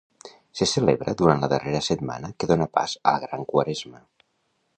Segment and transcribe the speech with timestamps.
[0.61, 4.03] Se celebra durant la darrera setmana que dóna pas a la Gran Quaresma.